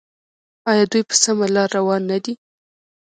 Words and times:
آیا 0.69 0.83
دوی 0.91 1.03
په 1.09 1.15
سمه 1.23 1.45
لار 1.55 1.69
روان 1.77 2.01
نه 2.11 2.17
دي؟ 2.23 2.33